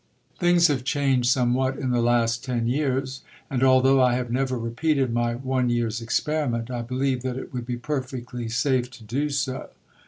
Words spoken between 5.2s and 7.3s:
one year's experiment, I believe